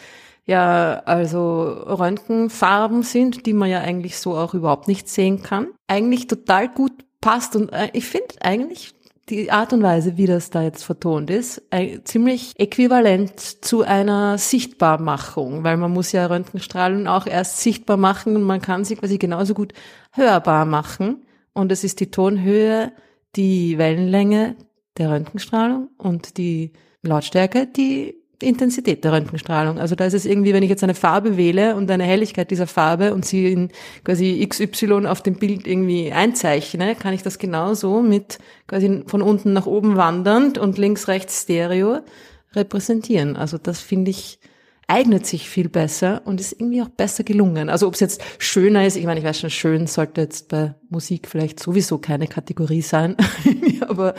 [0.46, 6.28] ja also Röntgenfarben sind, die man ja eigentlich so auch überhaupt nicht sehen kann, eigentlich
[6.28, 8.94] total gut passt und äh, ich finde eigentlich
[9.30, 11.62] die Art und Weise, wie das da jetzt vertont ist,
[12.04, 18.44] ziemlich äquivalent zu einer Sichtbarmachung, weil man muss ja Röntgenstrahlen auch erst sichtbar machen und
[18.44, 19.74] man kann sie quasi genauso gut
[20.12, 21.26] hörbar machen.
[21.54, 22.92] Und es ist die Tonhöhe,
[23.36, 24.56] die Wellenlänge
[24.98, 29.80] der Röntgenstrahlung und die Lautstärke, die Intensität der Röntgenstrahlung.
[29.80, 32.67] Also da ist es irgendwie, wenn ich jetzt eine Farbe wähle und eine Helligkeit dieser
[32.67, 33.69] Farbe und sie in
[34.04, 39.54] quasi XY auf dem Bild irgendwie einzeichne, kann ich das genauso mit quasi von unten
[39.54, 42.00] nach oben wandernd und links, rechts Stereo
[42.54, 43.36] repräsentieren.
[43.36, 44.39] Also das finde ich
[44.88, 47.69] eignet sich viel besser und ist irgendwie auch besser gelungen.
[47.69, 50.76] Also ob es jetzt schöner ist, ich meine, ich weiß schon, schön sollte jetzt bei
[50.89, 53.15] Musik vielleicht sowieso keine Kategorie sein,
[53.88, 54.13] aber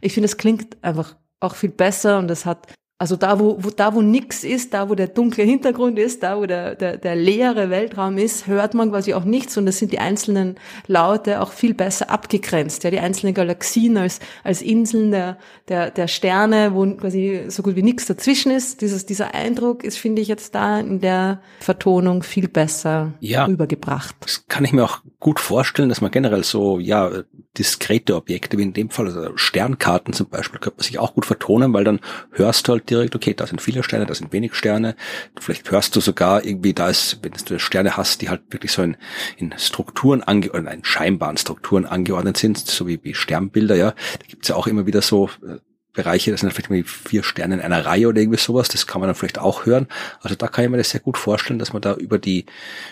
[0.00, 2.66] ich finde, es klingt einfach auch viel besser und es hat
[2.98, 6.38] also da, wo, wo da, wo nix ist, da, wo der dunkle Hintergrund ist, da,
[6.38, 9.92] wo der, der, der leere Weltraum ist, hört man quasi auch nichts und das sind
[9.92, 10.56] die einzelnen
[10.86, 12.84] Laute auch viel besser abgegrenzt.
[12.84, 15.36] Ja, die einzelnen Galaxien als, als Inseln der,
[15.68, 18.80] der, der Sterne, wo quasi so gut wie nichts dazwischen ist.
[18.80, 24.16] Dieses, dieser Eindruck ist, finde ich, jetzt da in der Vertonung viel besser ja, rübergebracht.
[24.20, 27.10] Das kann ich mir auch gut vorstellen, dass man generell so, ja,
[27.58, 31.26] diskrete Objekte, wie in dem Fall, also Sternkarten zum Beispiel, könnte man sich auch gut
[31.26, 32.00] vertonen, weil dann
[32.32, 34.96] hörst du halt direkt, okay, da sind viele Sterne, da sind wenig Sterne.
[35.38, 38.82] Vielleicht hörst du sogar irgendwie, da ist, wenn du Sterne hast, die halt wirklich so
[38.82, 38.96] in,
[39.36, 43.90] in Strukturen ange oder in scheinbaren Strukturen angeordnet sind, so wie, wie Sternbilder, ja.
[43.90, 45.58] Da gibt's ja auch immer wieder so äh,
[45.96, 49.00] Bereiche, das sind vielleicht irgendwie vier Sterne in einer Reihe oder irgendwie sowas, das kann
[49.00, 49.88] man dann vielleicht auch hören.
[50.20, 52.46] Also da kann ich mir das sehr gut vorstellen, dass man da über die,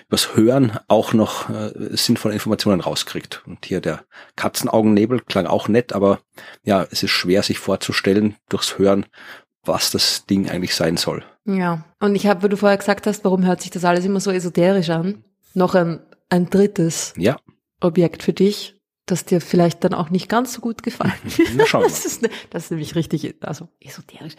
[0.09, 3.43] übers Hören auch noch äh, sinnvolle Informationen rauskriegt.
[3.47, 4.05] Und hier der
[4.35, 6.21] Katzenaugennebel klang auch nett, aber
[6.65, 9.07] ja, es ist schwer sich vorzustellen durchs Hören,
[9.67, 11.25] was das Ding eigentlich sein soll.
[11.47, 14.21] Ja, und ich habe, wie du vorher gesagt hast, warum hört sich das alles immer
[14.21, 15.25] so esoterisch an?
[15.55, 16.01] Noch ein,
[16.31, 17.37] ein drittes ja.
[17.81, 21.13] Objekt für dich, das dir vielleicht dann auch nicht ganz so gut gefallen
[21.55, 21.89] Na, schauen wir.
[21.89, 24.35] Das ist, das ist nämlich richtig, also esoterisch.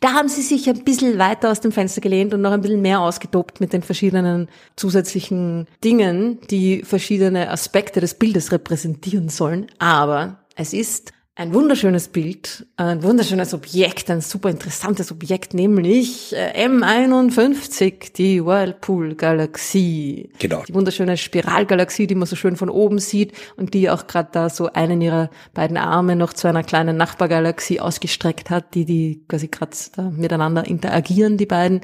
[0.00, 2.82] Da haben sie sich ein bisschen weiter aus dem Fenster gelehnt und noch ein bisschen
[2.82, 9.66] mehr ausgetobt mit den verschiedenen zusätzlichen Dingen, die verschiedene Aspekte des Bildes repräsentieren sollen.
[9.78, 16.66] Aber es ist ein wunderschönes Bild, ein wunderschönes Objekt, ein super interessantes Objekt, nämlich äh,
[16.68, 20.30] M51, die Whirlpool-Galaxie.
[20.38, 20.62] Genau.
[20.62, 24.48] Die wunderschöne Spiralgalaxie, die man so schön von oben sieht und die auch gerade da
[24.48, 29.48] so einen ihrer beiden Arme noch zu einer kleinen Nachbargalaxie ausgestreckt hat, die die quasi
[29.48, 29.76] gerade
[30.12, 31.80] miteinander interagieren, die beiden.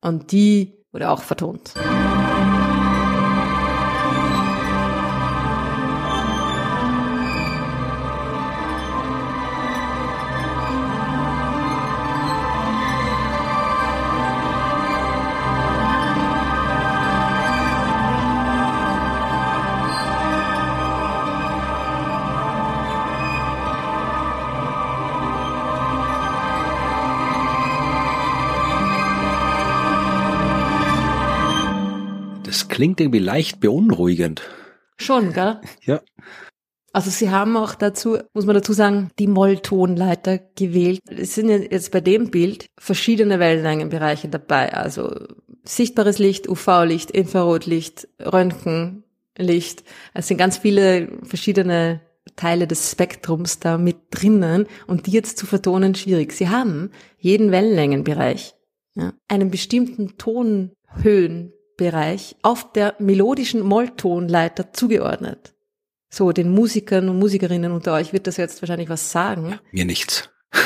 [0.00, 1.74] Und die wurde auch vertont.
[32.78, 34.42] Klingt irgendwie leicht beunruhigend.
[34.98, 35.60] Schon, gell?
[35.82, 36.00] Ja.
[36.92, 41.00] Also sie haben auch dazu, muss man dazu sagen, die Molltonleiter gewählt.
[41.10, 44.74] Es sind jetzt bei dem Bild verschiedene Wellenlängenbereiche dabei.
[44.74, 45.12] Also
[45.64, 49.82] sichtbares Licht, UV-Licht, Infrarotlicht, Röntgenlicht.
[50.14, 52.00] Es sind ganz viele verschiedene
[52.36, 56.32] Teile des Spektrums da mit drinnen und die jetzt zu vertonen schwierig.
[56.32, 58.54] Sie haben jeden Wellenlängenbereich,
[58.94, 65.54] ja, einen bestimmten Tonhöhen Bereich auf der melodischen Molltonleiter zugeordnet.
[66.10, 69.50] So, den Musikern und Musikerinnen unter euch wird das jetzt wahrscheinlich was sagen.
[69.50, 70.28] Ja, mir nichts.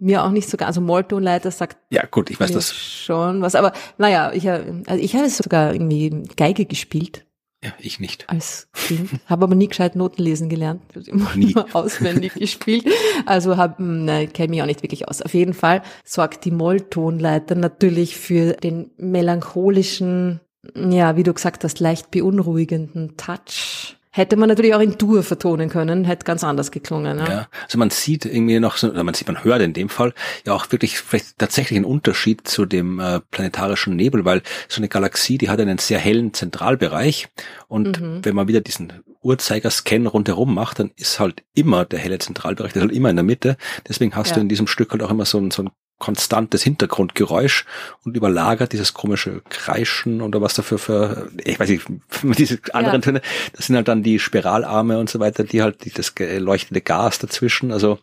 [0.00, 1.76] Mir auch nicht sogar, also Molltonleiter sagt.
[1.90, 2.72] Ja, gut, ich weiß das.
[2.72, 7.26] Schon was, aber naja, ich, also ich habe sogar irgendwie Geige gespielt.
[7.64, 8.24] Ja, ich nicht.
[8.28, 9.10] Als Kind.
[9.26, 10.82] Habe aber nie gescheit Noten lesen gelernt.
[11.06, 11.50] Immer, nie.
[11.50, 12.86] immer auswendig gespielt.
[13.26, 15.20] Also hab, hm, ne, kenne mich auch nicht wirklich aus.
[15.20, 20.40] Auf jeden Fall sorgt die Molltonleiter natürlich für den melancholischen
[20.74, 23.96] ja, wie du gesagt hast, leicht beunruhigenden Touch.
[24.10, 27.18] Hätte man natürlich auch in Dur vertonen können, hätte ganz anders geklungen.
[27.18, 29.88] Ja, ja also man sieht irgendwie noch, so, oder man sieht, man hört in dem
[29.88, 30.14] Fall
[30.46, 34.88] ja auch wirklich vielleicht tatsächlich einen Unterschied zu dem äh, planetarischen Nebel, weil so eine
[34.88, 37.28] Galaxie, die hat einen sehr hellen Zentralbereich
[37.68, 38.24] und mhm.
[38.24, 42.82] wenn man wieder diesen Uhrzeigerscan rundherum macht, dann ist halt immer der helle Zentralbereich, der
[42.82, 43.56] ist halt immer in der Mitte.
[43.86, 44.34] Deswegen hast ja.
[44.36, 47.64] du in diesem Stück halt auch immer so ein, so ein konstantes Hintergrundgeräusch
[48.04, 51.86] und überlagert dieses komische Kreischen oder was dafür für, ich weiß nicht,
[52.38, 53.04] diese anderen ja.
[53.04, 56.80] Töne, das sind halt dann die Spiralarme und so weiter, die halt die, das leuchtende
[56.80, 57.98] Gas dazwischen, also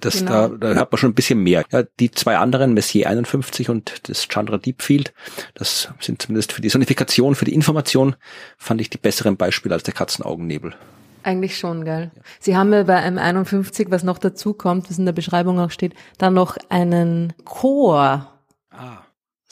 [0.00, 0.48] das genau.
[0.48, 1.64] da, da hört man schon ein bisschen mehr.
[1.72, 5.14] Ja, die zwei anderen, Messier 51 und das Chandra Deepfield,
[5.54, 8.16] das sind zumindest für die Sonifikation, für die Information,
[8.58, 10.74] fand ich die besseren Beispiele als der Katzenaugennebel.
[11.22, 12.10] Eigentlich schon, gell.
[12.40, 15.94] Sie haben ja bei M51, was noch dazu kommt, was in der Beschreibung auch steht,
[16.18, 18.28] dann noch einen Chor.
[18.70, 18.98] Ah.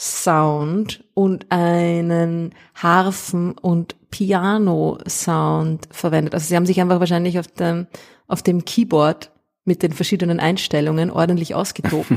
[0.02, 6.32] Sound und einen Harfen- und Piano-Sound verwendet.
[6.32, 7.86] Also sie haben sich einfach wahrscheinlich auf dem,
[8.26, 9.30] auf dem Keyboard
[9.70, 12.08] mit den verschiedenen Einstellungen ordentlich ausgetobt.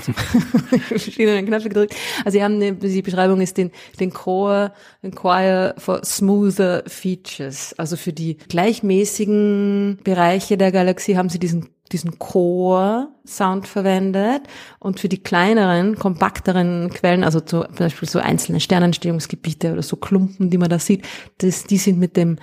[0.87, 1.95] verschiedenen Knöpfe gedrückt.
[2.25, 7.75] Also sie haben eine, die Beschreibung ist den, den Core, den Choir for smoother features.
[7.77, 14.41] Also für die gleichmäßigen Bereiche der Galaxie haben sie diesen diesen Core-Sound verwendet
[14.79, 20.49] und für die kleineren, kompakteren Quellen, also zum Beispiel so einzelne Sternentstehungsgebiete oder so Klumpen,
[20.49, 21.05] die man da sieht,
[21.37, 22.39] das, die sind mit dem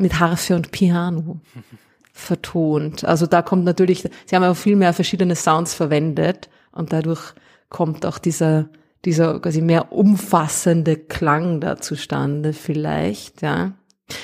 [0.00, 1.40] mit Harfe und Piano
[2.18, 3.04] vertont.
[3.04, 7.34] Also da kommt natürlich, sie haben auch viel mehr verschiedene Sounds verwendet und dadurch
[7.68, 8.68] kommt auch dieser
[9.04, 13.74] dieser quasi mehr umfassende Klang da zustande vielleicht, ja.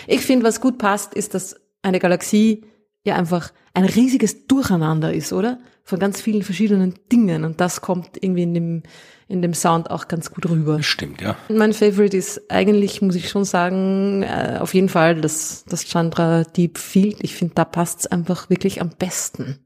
[0.06, 2.64] Ich finde, was gut passt, ist, dass eine Galaxie
[3.04, 5.58] ja einfach ein riesiges Durcheinander ist, oder?
[5.84, 7.44] Von ganz vielen verschiedenen Dingen.
[7.44, 8.82] Und das kommt irgendwie in dem,
[9.28, 10.82] in dem Sound auch ganz gut rüber.
[10.82, 11.36] Stimmt, ja.
[11.50, 16.44] Mein Favorite ist eigentlich, muss ich schon sagen, äh, auf jeden Fall das, das Chandra
[16.44, 17.18] Deep Field.
[17.20, 19.58] Ich finde, da passt's einfach wirklich am besten.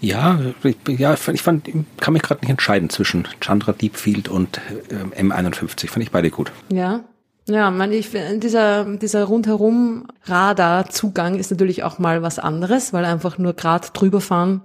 [0.00, 4.60] Ja, ich, ja, ich fand, kann mich gerade nicht entscheiden zwischen Chandra Deep Field und
[4.90, 5.88] äh, M51.
[5.88, 6.52] Fand ich beide gut.
[6.68, 7.02] Ja,
[7.46, 13.38] ja, man, ich, dieser, dieser rundherum Radar-Zugang ist natürlich auch mal was anderes, weil einfach
[13.38, 14.62] nur gerade drüber fahren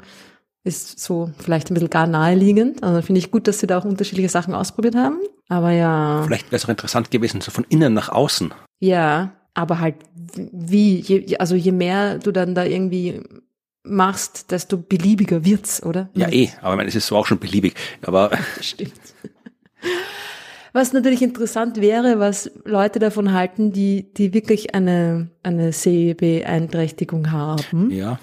[0.63, 2.83] ist so vielleicht ein bisschen gar naheliegend.
[2.83, 5.17] Also finde ich gut, dass sie da auch unterschiedliche Sachen ausprobiert haben.
[5.47, 6.21] Aber ja.
[6.25, 8.53] Vielleicht wäre es auch interessant gewesen, so von innen nach außen.
[8.79, 9.95] Ja, aber halt
[10.35, 13.21] wie, je, also je mehr du dann da irgendwie
[13.83, 16.09] machst, desto beliebiger wird's, oder?
[16.13, 17.73] Ja, eh, aber ich meine, es ist so auch schon beliebig.
[18.03, 18.93] Aber Stimmt.
[20.73, 27.91] Was natürlich interessant wäre, was Leute davon halten, die, die wirklich eine, eine Sehbeeinträchtigung haben.
[27.91, 28.19] Ja.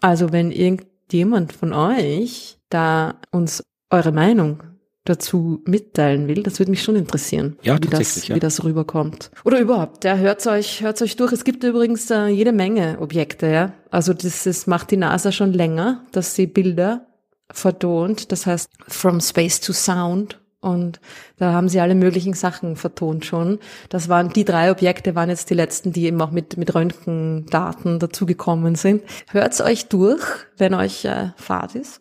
[0.00, 4.62] Also wenn irgendjemand von euch da uns eure Meinung
[5.04, 8.34] dazu mitteilen will, das würde mich schon interessieren, ja, wie, das, ja.
[8.34, 9.30] wie das rüberkommt.
[9.44, 11.32] Oder überhaupt, ja, hört's euch, hört's euch durch.
[11.32, 13.72] Es gibt übrigens äh, jede Menge Objekte, ja.
[13.90, 17.06] Also das, das macht die NASA schon länger, dass sie Bilder
[17.50, 18.30] vertont.
[18.30, 21.00] Das heißt, from space to sound und
[21.38, 23.58] da haben sie alle möglichen Sachen vertont schon.
[23.88, 27.98] Das waren, die drei Objekte waren jetzt die letzten, die eben auch mit, mit Röntgendaten
[27.98, 29.02] dazugekommen sind.
[29.30, 30.22] Hört's euch durch,
[30.58, 32.00] wenn euch äh, Fahrt ist.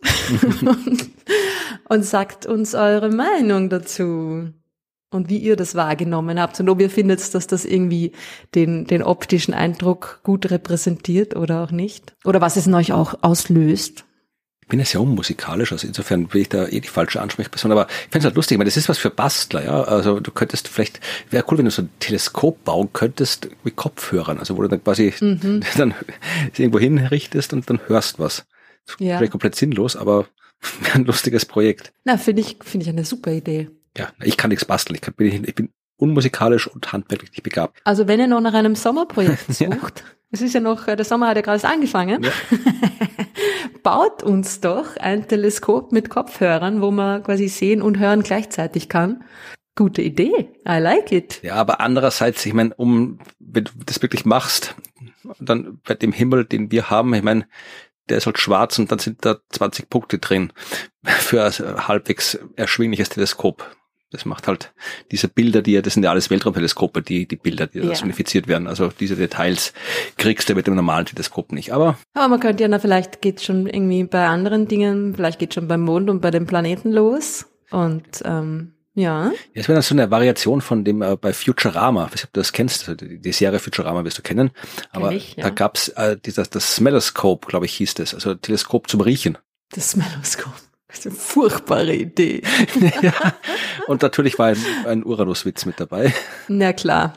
[0.61, 1.09] und,
[1.89, 4.49] und sagt uns eure Meinung dazu.
[5.11, 8.11] Und wie ihr das wahrgenommen habt und ob ihr findet, dass das irgendwie
[8.53, 12.15] den, den optischen Eindruck gut repräsentiert oder auch nicht.
[12.25, 14.05] Oder was es in euch auch auslöst
[14.69, 18.03] bin ja sehr unmusikalisch, also insofern bin ich da eh die falsche Ansprechperson, aber ich
[18.03, 21.01] finde es halt lustig, weil das ist was für Bastler, ja, also du könntest vielleicht,
[21.29, 24.83] wäre cool, wenn du so ein Teleskop bauen könntest mit Kopfhörern, also wo du dann
[24.83, 25.61] quasi mhm.
[25.77, 25.95] dann
[26.55, 28.45] irgendwo hinrichtest und dann hörst was.
[28.99, 29.17] Ja.
[29.17, 30.27] Vielleicht komplett sinnlos, aber
[30.93, 31.91] ein lustiges Projekt.
[32.05, 33.69] Na, finde ich, finde ich eine super Idee.
[33.97, 37.77] Ja, ich kann nichts basteln, ich, kann, bin, ich bin unmusikalisch und handwerklich nicht begabt.
[37.83, 39.59] Also wenn ihr noch nach einem Sommerprojekt sucht,
[39.99, 40.05] ja.
[40.31, 42.23] Es ist ja noch, der Sommer hat ja gerade angefangen.
[42.23, 42.31] Ja.
[43.83, 49.23] baut uns doch ein Teleskop mit Kopfhörern, wo man quasi sehen und hören gleichzeitig kann.
[49.75, 50.49] Gute Idee.
[50.67, 51.39] I like it.
[51.41, 54.75] Ja, aber andererseits, ich meine, um, wenn du das wirklich machst,
[55.39, 57.47] dann bei dem Himmel, den wir haben, ich meine,
[58.09, 60.51] der ist halt schwarz und dann sind da 20 Punkte drin
[61.03, 63.75] für ein halbwegs erschwingliches Teleskop.
[64.11, 64.73] Das macht halt
[65.11, 67.93] diese Bilder, die ja, das sind ja alles Weltraumteleskope, die, die Bilder, die ja.
[67.93, 68.67] sonifiziert werden.
[68.67, 69.73] Also diese Details
[70.17, 71.73] kriegst du mit dem normalen Teleskop nicht.
[71.73, 75.53] Aber, aber man könnte ja, na, vielleicht geht schon irgendwie bei anderen Dingen, vielleicht geht
[75.53, 77.45] schon beim Mond und bei den Planeten los.
[77.69, 79.31] Und ähm, ja.
[79.53, 82.33] Es wäre dann so eine Variation von dem äh, bei Futurama, ich weiß nicht, ob
[82.33, 84.51] du das kennst, also die, Serie Futurama wirst du kennen.
[84.91, 85.43] Aber ich, ja.
[85.43, 89.37] da gab's äh, dieses, das Smelloscope, glaube ich, hieß das, also Teleskop zum Riechen.
[89.71, 90.55] Das Smelloscope.
[90.89, 92.41] Das ist eine furchtbare Idee.
[93.01, 93.13] ja.
[93.85, 96.11] Und natürlich war ein, ein Uranus-Witz mit dabei.
[96.47, 97.13] Na klar.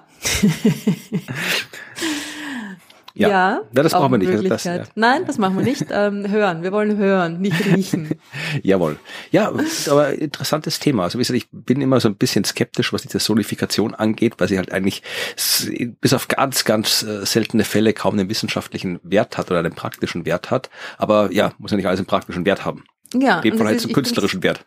[3.14, 4.50] ja, ja das brauchen wir nicht.
[4.50, 4.84] Das, ja.
[4.94, 5.86] Nein, das machen wir nicht.
[5.90, 6.62] Ähm, hören.
[6.62, 8.10] Wir wollen hören, nicht riechen.
[8.62, 8.98] Jawohl.
[9.30, 9.50] Ja,
[9.88, 11.04] aber interessantes Thema.
[11.04, 14.48] Also wie gesagt, ich bin immer so ein bisschen skeptisch, was diese Sonifikation angeht, weil
[14.48, 15.02] sie halt eigentlich
[16.02, 20.26] bis auf ganz, ganz äh, seltene Fälle kaum einen wissenschaftlichen Wert hat oder einen praktischen
[20.26, 20.68] Wert hat.
[20.98, 22.84] Aber ja, muss ja nicht alles einen praktischen Wert haben.
[23.14, 23.36] Ja.
[23.36, 24.64] In dem Fall halt zum künstlerischen Wert.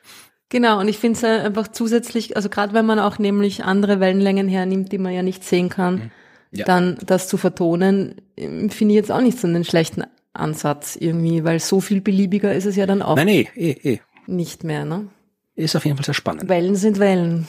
[0.50, 4.48] Genau, und ich finde es einfach zusätzlich, also gerade wenn man auch nämlich andere Wellenlängen
[4.48, 6.12] hernimmt, die man ja nicht sehen kann, mhm.
[6.52, 6.66] ja.
[6.66, 10.04] dann das zu vertonen, ähm, finde ich jetzt auch nicht so einen schlechten
[10.34, 13.16] Ansatz irgendwie, weil so viel beliebiger ist es ja dann auch.
[13.16, 14.00] Nein, nee, eh, eh.
[14.28, 15.08] Nicht mehr, ne?
[15.56, 16.50] Ist auf jeden Fall sehr spannend.
[16.50, 17.48] Wellen sind Wellen.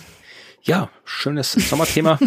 [0.67, 2.19] Ja, schönes Sommerthema.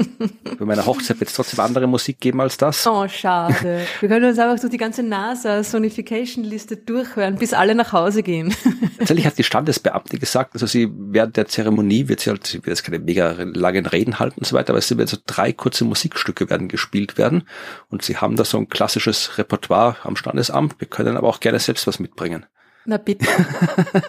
[0.58, 2.86] Bei meiner Hochzeit wird es trotzdem andere Musik geben als das.
[2.86, 3.84] Oh, schade.
[3.98, 8.54] Wir können uns einfach durch die ganze NASA-Sonification-Liste durchhören, bis alle nach Hause gehen.
[8.98, 12.68] Tatsächlich hat die Standesbeamte gesagt, also sie während der Zeremonie wird sie halt, sie wird
[12.68, 15.84] jetzt keine mega langen Reden halten und so weiter, aber es werden so drei kurze
[15.84, 17.48] Musikstücke werden gespielt werden
[17.90, 20.76] und sie haben da so ein klassisches Repertoire am Standesamt.
[20.78, 22.46] Wir können aber auch gerne selbst was mitbringen.
[22.84, 23.26] Na bitte.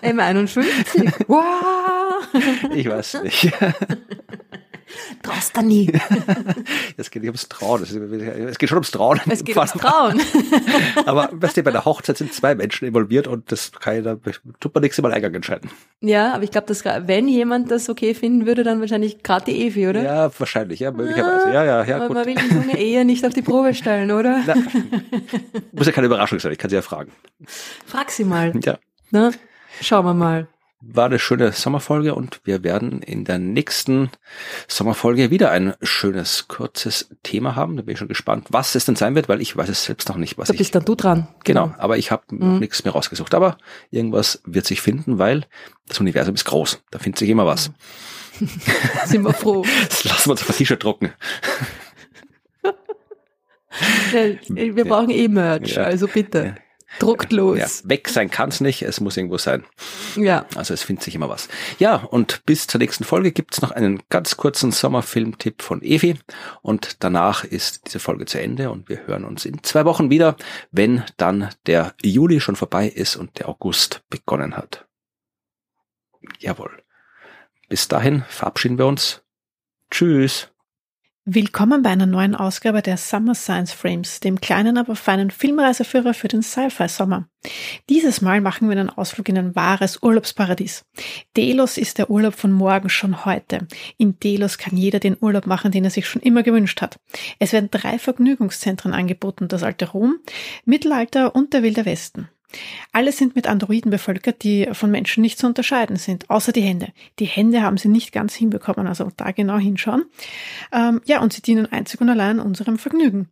[0.03, 1.25] M51.
[1.27, 1.98] Wow.
[2.73, 3.51] Ich weiß nicht.
[5.21, 5.91] Traust du nie.
[6.97, 7.83] Es geht nicht ums Trauen.
[7.83, 9.21] Es geht schon ums Trauen.
[9.29, 10.19] Es geht ums Trauen.
[11.05, 14.17] Aber weißt du, bei der Hochzeit sind zwei Menschen involviert und das kann ich, da
[14.59, 15.69] tut man nichts im Eingang entscheiden.
[16.01, 19.65] Ja, aber ich glaube, dass wenn jemand das okay finden würde, dann wahrscheinlich gerade die
[19.65, 20.03] Evi, oder?
[20.03, 21.49] Ja, wahrscheinlich, ja, möglicherweise.
[21.49, 21.95] Ja, ja, ja.
[21.97, 22.15] Aber gut.
[22.17, 24.41] man will die junge Ehe nicht auf die Probe stellen, oder?
[24.45, 24.55] Na,
[25.71, 27.11] muss ja keine Überraschung sein, ich kann sie ja fragen.
[27.85, 28.53] Frag sie mal.
[28.63, 28.77] Ja.
[29.11, 29.31] Na,
[29.81, 30.47] schauen wir mal.
[30.81, 34.09] War eine schöne Sommerfolge und wir werden in der nächsten
[34.69, 37.75] Sommerfolge wieder ein schönes, kurzes Thema haben.
[37.75, 40.07] Da bin ich schon gespannt, was es denn sein wird, weil ich weiß es selbst
[40.07, 41.27] noch nicht, was Da ich bist dann du dran.
[41.43, 43.33] Genau, aber ich habe noch nichts mehr rausgesucht.
[43.33, 43.57] Aber
[43.91, 45.45] irgendwas wird sich finden, weil
[45.89, 46.81] das Universum ist groß.
[46.91, 47.71] Da findet sich immer was.
[49.05, 49.65] Sind wir froh.
[49.89, 51.11] Das lassen wir uns auf ein T-Shirt drucken.
[54.11, 55.83] Ja, Wir brauchen eh Merch, Ja.
[55.83, 56.55] also bitte.
[56.97, 57.59] Druckt los.
[57.59, 59.63] Ja, weg sein kann's nicht, es muss irgendwo sein.
[60.15, 60.45] Ja.
[60.55, 61.47] Also es findet sich immer was.
[61.77, 66.17] Ja, und bis zur nächsten Folge gibt's noch einen ganz kurzen Sommerfilm-Tipp von Evi.
[66.61, 70.35] Und danach ist diese Folge zu Ende und wir hören uns in zwei Wochen wieder,
[70.71, 74.87] wenn dann der Juli schon vorbei ist und der August begonnen hat.
[76.39, 76.83] Jawohl.
[77.69, 79.21] Bis dahin verabschieden wir uns.
[79.91, 80.49] Tschüss.
[81.25, 86.29] Willkommen bei einer neuen Ausgabe der Summer Science Frames, dem kleinen, aber feinen Filmreiseführer für
[86.29, 87.27] den Sci-Fi-Sommer.
[87.89, 90.85] Dieses Mal machen wir einen Ausflug in ein wahres Urlaubsparadies.
[91.35, 93.67] Delos ist der Urlaub von morgen schon heute.
[93.97, 96.97] In Delos kann jeder den Urlaub machen, den er sich schon immer gewünscht hat.
[97.37, 100.19] Es werden drei Vergnügungszentren angeboten, das alte Rom,
[100.63, 102.29] Mittelalter und der Wilde Westen.
[102.91, 106.89] Alle sind mit Androiden bevölkert, die von Menschen nicht zu unterscheiden sind, außer die Hände.
[107.19, 110.05] Die Hände haben sie nicht ganz hinbekommen, also da genau hinschauen.
[110.71, 113.29] Ähm, ja, und sie dienen einzig und allein unserem Vergnügen.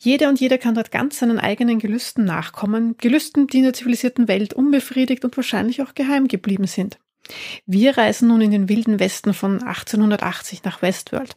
[0.00, 4.28] Jeder und jeder kann dort ganz seinen eigenen Gelüsten nachkommen, Gelüsten, die in der zivilisierten
[4.28, 6.98] Welt unbefriedigt und wahrscheinlich auch geheim geblieben sind.
[7.66, 11.36] Wir reisen nun in den wilden Westen von 1880 nach Westworld,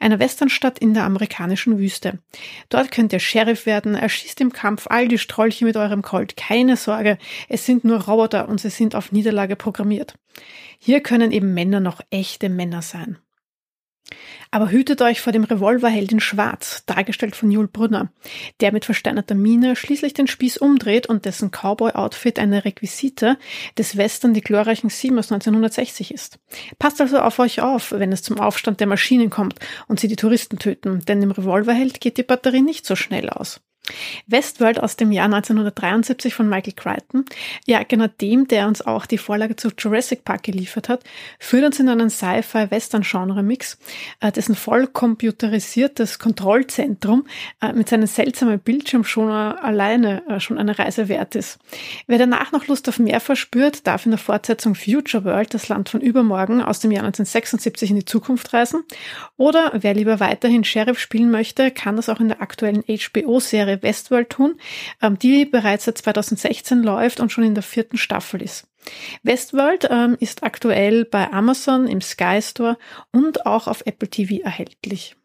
[0.00, 2.18] einer Westernstadt in der amerikanischen Wüste.
[2.68, 6.36] Dort könnt ihr Sheriff werden, erschießt im Kampf all die Strolche mit eurem Colt.
[6.36, 7.18] Keine Sorge,
[7.48, 10.14] es sind nur Roboter und sie sind auf Niederlage programmiert.
[10.78, 13.18] Hier können eben Männer noch echte Männer sein.
[14.50, 18.12] Aber hütet euch vor dem Revolverheld in Schwarz, dargestellt von Jules Brunner,
[18.60, 23.38] der mit versteinerter Miene schließlich den Spieß umdreht und dessen Cowboy-Outfit eine Requisite
[23.78, 26.38] des Western die glorreichen Sieben aus 1960 ist.
[26.78, 30.16] Passt also auf euch auf, wenn es zum Aufstand der Maschinen kommt und sie die
[30.16, 33.60] Touristen töten, denn dem Revolverheld geht die Batterie nicht so schnell aus.
[34.26, 37.24] Westworld aus dem Jahr 1973 von Michael Crichton,
[37.66, 41.04] ja genau dem, der uns auch die Vorlage zu Jurassic Park geliefert hat,
[41.38, 43.78] führt uns in einen Sci-Fi-Western-Genre-Mix,
[44.20, 47.26] äh, dessen voll computerisiertes Kontrollzentrum
[47.60, 51.58] äh, mit seinem seltsamen Bildschirm schon alleine äh, schon eine Reise wert ist.
[52.06, 55.88] Wer danach noch Lust auf mehr verspürt, darf in der Fortsetzung Future World, das Land
[55.88, 58.84] von übermorgen, aus dem Jahr 1976 in die Zukunft reisen.
[59.36, 64.30] Oder wer lieber weiterhin Sheriff spielen möchte, kann das auch in der aktuellen HBO-Serie Westworld
[64.30, 64.58] tun,
[65.00, 68.66] ähm, die bereits seit 2016 läuft und schon in der vierten Staffel ist.
[69.22, 72.76] Westworld ähm, ist aktuell bei Amazon im Sky Store
[73.12, 75.16] und auch auf Apple TV erhältlich.